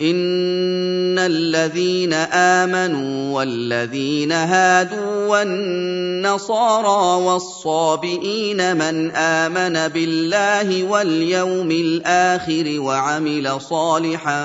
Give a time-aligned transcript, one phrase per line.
[0.00, 14.40] ان الذين امنوا والذين هادوا والنصارى والصابئين من امن بالله واليوم الآخر وعمل صالحا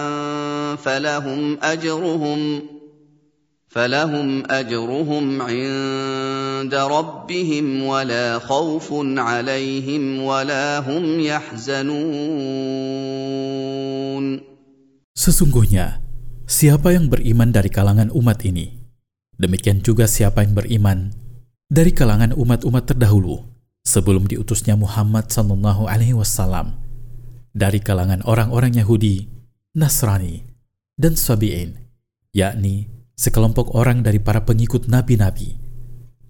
[0.75, 2.63] فلهم اجرهم
[3.69, 12.92] فلهم اجرهم عند ربهم ولا خوف عليهم ولا هم يحزنون
[15.13, 16.01] Sesungguhnya,
[16.49, 18.73] siapa yang beriman dari kalangan umat ini,
[19.37, 21.13] demikian juga siapa yang beriman
[21.69, 23.45] dari kalangan umat-umat terdahulu
[23.85, 26.81] sebelum diutusnya Muhammad Sallallahu Alaihi Wasallam
[27.53, 29.29] dari kalangan orang-orang Yahudi,
[29.77, 30.41] Nasrani,
[30.97, 31.77] dan Sabi'in,
[32.33, 35.61] yakni sekelompok orang dari para pengikut nabi-nabi.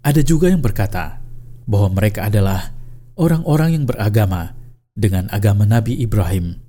[0.04, 1.24] Ada juga yang berkata
[1.64, 2.76] bahwa mereka adalah
[3.16, 4.60] orang-orang yang beragama
[4.92, 6.60] dengan agama Nabi Ibrahim.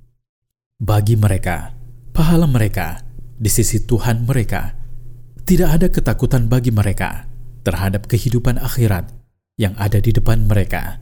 [0.79, 1.74] Bagi mereka,
[2.15, 3.03] pahala mereka
[3.35, 4.71] di sisi Tuhan mereka.
[5.45, 7.27] Tidak ada ketakutan bagi mereka
[7.67, 9.11] terhadap kehidupan akhirat
[9.59, 10.97] yang ada di depan mereka,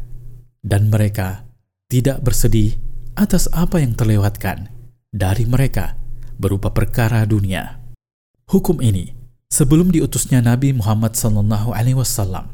[0.65, 1.47] dan mereka
[1.87, 2.75] tidak bersedih
[3.15, 4.67] atas apa yang terlewatkan
[5.13, 5.95] dari mereka
[6.35, 7.79] berupa perkara dunia.
[8.51, 9.15] Hukum ini
[9.47, 12.51] sebelum diutusnya Nabi Muhammad Wasallam.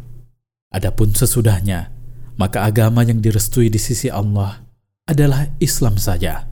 [0.69, 1.89] Adapun sesudahnya,
[2.37, 4.61] maka agama yang direstui di sisi Allah
[5.09, 6.45] adalah Islam saja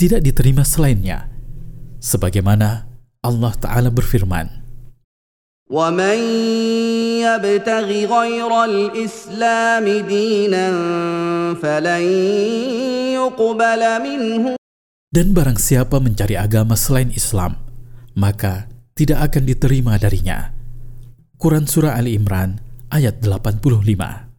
[0.00, 1.28] tidak diterima selainnya.
[2.00, 2.88] Sebagaimana
[3.20, 4.48] Allah Ta'ala berfirman,
[15.12, 17.60] Dan barang siapa mencari agama selain Islam,
[18.16, 20.56] maka tidak akan diterima darinya.
[21.36, 22.56] Quran Surah Ali Imran
[22.88, 24.29] ayat 85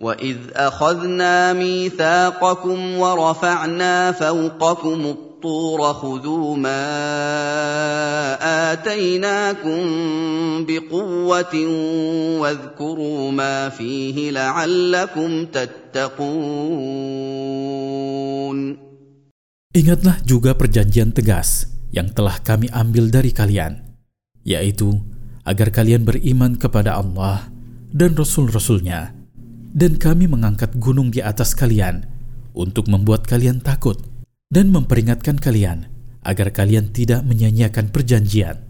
[0.00, 6.84] واذ اخذنا ميثاقكم ورفعنا فوقكم الطور خذوا ما
[8.72, 9.80] اتيناكم
[10.68, 11.54] بقوه
[12.40, 16.16] واذكروا ما فيه لعلكم تتقون.
[19.76, 23.96] Ingatlah juga perjanjian tegas yang telah kami ambil dari kalian,
[24.44, 25.00] yaitu
[25.44, 27.48] agar kalian beriman kepada Allah
[27.92, 29.15] dan Rasul-Rasulnya, nya
[29.76, 32.08] dan kami mengangkat gunung di atas kalian
[32.56, 34.00] untuk membuat kalian takut
[34.48, 35.92] dan memperingatkan kalian
[36.24, 38.64] agar kalian tidak menyanyiakan perjanjian.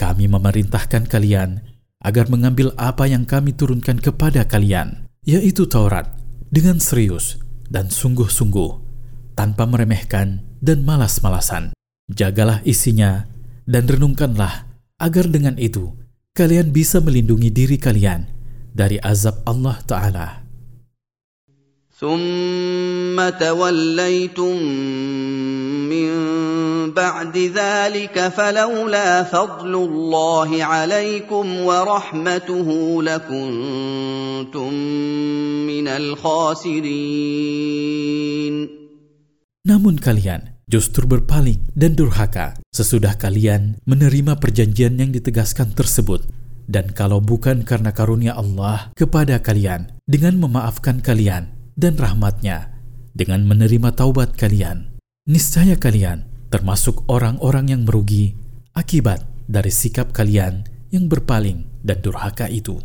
[0.00, 1.60] Kami memerintahkan kalian
[2.00, 6.08] agar mengambil apa yang kami turunkan kepada kalian, yaitu Taurat,
[6.48, 7.36] dengan serius
[7.68, 8.70] dan sungguh-sungguh,
[9.36, 11.76] tanpa meremehkan dan malas-malasan.
[12.08, 13.28] Jagalah isinya
[13.68, 15.94] dan renungkanlah agar dengan itu
[16.32, 18.39] kalian bisa melindungi diri kalian
[18.74, 20.50] dari azab Allah Ta'ala.
[22.00, 24.56] ثم توليتم
[25.92, 26.10] من
[26.96, 32.68] بعد ذلك فلولا فضل الله عليكم ورحمته
[33.02, 34.72] لكنتم
[35.68, 37.20] من الخاسرين
[39.60, 46.24] Namun kalian justru berpaling dan durhaka sesudah kalian menerima perjanjian yang ditegaskan tersebut
[46.66, 52.74] dan kalau bukan karena karunia Allah kepada kalian dengan memaafkan kalian dan rahmatnya
[53.16, 54.92] dengan menerima taubat kalian,
[55.26, 58.34] niscaya kalian termasuk orang-orang yang merugi
[58.74, 62.78] akibat dari sikap kalian yang berpaling dan durhaka itu.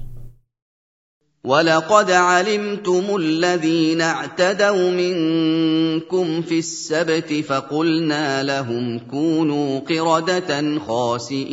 [1.45, 10.49] ولقد علمتم الذين اعتدوا منكم في السبت فقلنا لهم كونوا قردة
[10.81, 11.45] خاسئين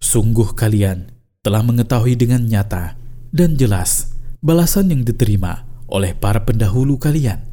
[0.00, 1.10] Sungguh kalian
[1.42, 2.94] telah mengetahui dengan nyata
[3.34, 7.46] dan jelas balasan yang diterima oleh para pendahulu kalian,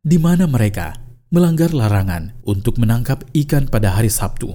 [0.00, 0.96] di mana mereka
[1.32, 4.52] melanggar larangan untuk menangkap ikan pada hari Sabtu.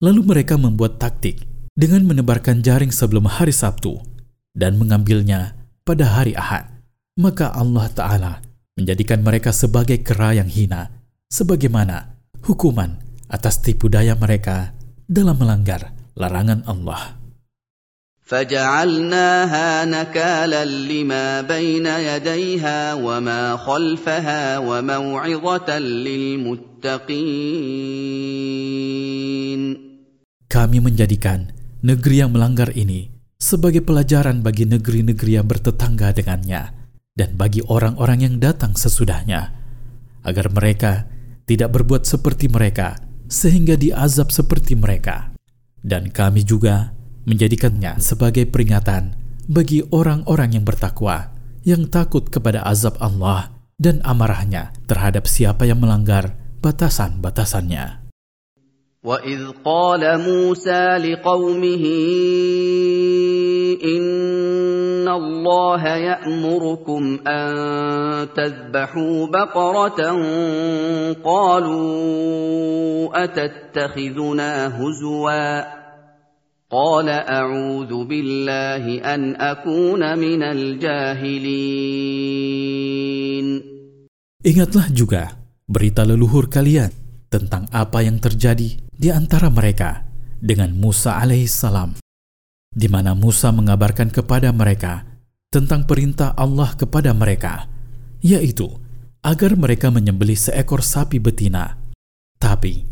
[0.00, 1.47] Lalu mereka membuat taktik
[1.78, 4.02] dengan menebarkan jaring sebelum hari Sabtu
[4.50, 5.54] dan mengambilnya
[5.86, 6.66] pada hari Ahad.
[7.14, 8.42] Maka Allah Ta'ala
[8.74, 10.90] menjadikan mereka sebagai kera yang hina,
[11.30, 12.98] sebagaimana hukuman
[13.30, 14.74] atas tipu daya mereka
[15.06, 17.14] dalam melanggar larangan Allah.
[18.28, 27.08] فجعلناها نكالا لما بين يديها وما خلفها وموعظة للمتقين
[30.48, 36.74] Kami menjadikan negeri yang melanggar ini sebagai pelajaran bagi negeri-negeri yang bertetangga dengannya
[37.14, 39.54] dan bagi orang-orang yang datang sesudahnya,
[40.26, 41.06] agar mereka
[41.46, 45.34] tidak berbuat seperti mereka sehingga diazab seperti mereka.
[45.78, 46.94] Dan kami juga
[47.26, 49.14] menjadikannya sebagai peringatan
[49.46, 51.30] bagi orang-orang yang bertakwa,
[51.62, 58.07] yang takut kepada azab Allah dan amarahnya terhadap siapa yang melanggar batasan-batasannya.
[59.04, 61.84] وَإِذْ قَالَ مُوسَى لِقَوْمِهِ
[63.78, 67.48] إِنَّ اللَّهَ يَأْمُرُكُمْ أَن
[68.34, 70.02] تَذْبَحُوا بَقَرَةً
[71.22, 71.88] قَالُوا
[73.24, 75.78] أَتَتَّخِذُنَا هُزُوًا
[76.70, 81.78] قَالَ أَعُوذُ بِاللَّهِ أَنْ أَكُونَ مِنَ الْجَاهِلِينَ
[84.38, 85.38] Ingatlah juga
[85.70, 87.07] berita leluhur kalian.
[87.28, 90.04] Tentang apa yang terjadi di antara mereka
[90.40, 92.00] dengan Musa alaihissalam,
[92.72, 95.04] di mana Musa mengabarkan kepada mereka
[95.48, 97.68] tentang perintah Allah kepada mereka,
[98.20, 98.68] yaitu
[99.24, 101.76] agar mereka menyembelih seekor sapi betina.
[102.38, 102.84] Tapi,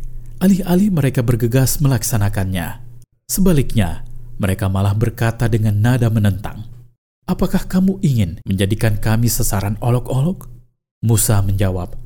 [0.42, 2.82] alih-alih mereka bergegas melaksanakannya,
[3.28, 4.04] sebaliknya
[4.36, 6.76] mereka malah berkata dengan nada menentang,
[7.26, 10.46] Apakah kamu ingin menjadikan kami sasaran olok-olok?
[11.02, 11.98] Musa menjawab,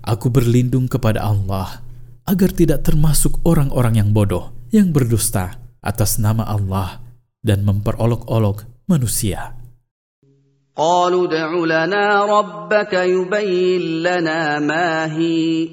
[0.00, 1.84] Aku berlindung kepada Allah
[2.24, 7.04] agar tidak termasuk orang-orang yang bodoh, yang berdusta atas nama Allah
[7.40, 9.60] dan memperolok-olok manusia.
[10.80, 15.68] قالوا ادع لنا ربك يبين لنا ما هي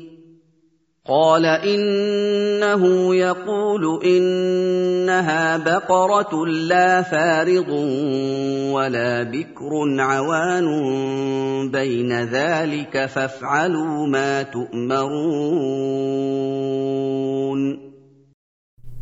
[1.08, 2.84] قال انه
[3.16, 6.32] يقول انها بقره
[6.68, 7.70] لا فارض
[8.76, 10.68] ولا بكر عوان
[11.72, 15.48] بين ذلك فافعلوا ما تؤمرون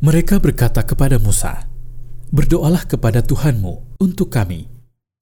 [0.05, 1.65] Mereka berkata kepada Musa,
[2.29, 4.69] "Berdoalah kepada Tuhanmu untuk kami,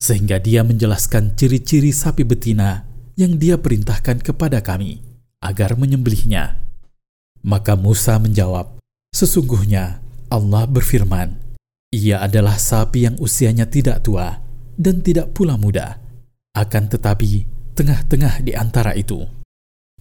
[0.03, 2.83] sehingga Dia menjelaskan ciri-ciri sapi betina
[3.15, 5.00] yang Dia perintahkan kepada kami
[5.39, 6.62] agar menyembelihnya."
[7.44, 8.80] Maka Musa menjawab,
[9.13, 10.01] Sesungguhnya
[10.34, 11.38] Allah berfirman,
[11.94, 14.42] Ia adalah sapi yang usianya tidak tua
[14.74, 16.01] dan tidak pula muda,
[16.57, 17.45] akan tetapi
[17.78, 19.22] tengah-tengah di antara itu.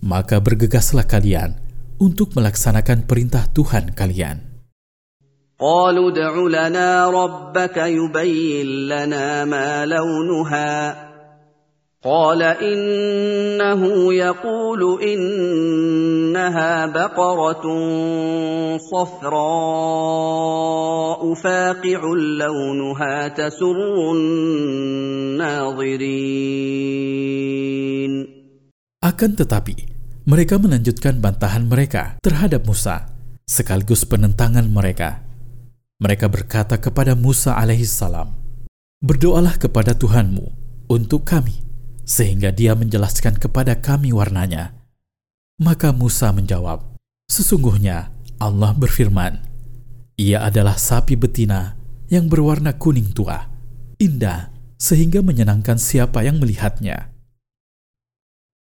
[0.00, 1.60] Maka bergegaslah kalian
[2.00, 4.52] untuk melaksanakan perintah Tuhan kalian.
[5.62, 9.86] قالوا ادع لنا ربك يبين لنا ما
[12.02, 13.82] قال انه
[14.14, 17.62] يقول انها بقره
[18.90, 19.30] صفراء
[21.34, 22.00] فاقع
[22.42, 23.78] لونها تسر
[24.18, 25.62] الناظرين.
[28.98, 29.86] Akan tetapi
[30.26, 33.14] mereka melanjutkan bantahan mereka terhadap Musa
[33.46, 35.22] sekaligus penentangan mereka.
[36.02, 38.26] Mereka berkata kepada Musa alaihissalam
[39.06, 40.50] berdoalah kepada Tuhanmu
[40.90, 41.71] untuk kami
[42.02, 44.74] sehingga dia menjelaskan kepada kami warnanya.
[45.62, 46.92] Maka Musa menjawab,
[47.32, 49.40] Sesungguhnya Allah berfirman,
[50.20, 51.80] Ia adalah sapi betina
[52.12, 53.48] yang berwarna kuning tua,
[53.96, 57.08] indah, sehingga menyenangkan siapa yang melihatnya.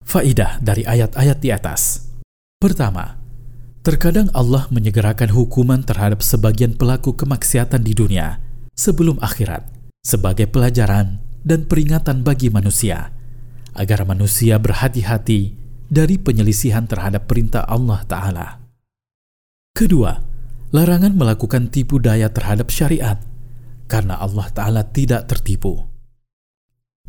[0.00, 2.08] Faidah dari ayat-ayat di atas.
[2.56, 3.20] Pertama,
[3.84, 8.40] terkadang Allah menyegerakan hukuman terhadap sebagian pelaku kemaksiatan di dunia
[8.72, 9.68] sebelum akhirat
[10.00, 13.13] sebagai pelajaran dan peringatan bagi manusia
[13.74, 15.54] agar manusia berhati-hati
[15.90, 18.46] dari penyelisihan terhadap perintah Allah Ta'ala.
[19.74, 20.22] Kedua,
[20.70, 23.18] larangan melakukan tipu daya terhadap syariat
[23.90, 25.86] karena Allah Ta'ala tidak tertipu.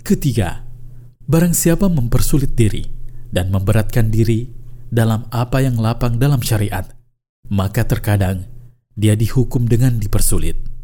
[0.06, 0.66] Ketiga,
[1.26, 2.86] barang siapa mempersulit diri
[3.30, 4.50] dan memberatkan diri
[4.90, 6.86] dalam apa yang lapang dalam syariat,
[7.50, 8.46] maka terkadang
[8.94, 10.75] dia dihukum dengan dipersulit.